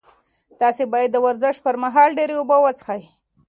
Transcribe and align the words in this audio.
تاسي 0.59 0.83
باید 0.93 1.09
د 1.11 1.17
ورزش 1.25 1.55
پر 1.65 1.75
مهال 1.83 2.09
ډېرې 2.17 2.35
اوبه 2.37 2.57
وڅښئ. 2.61 3.01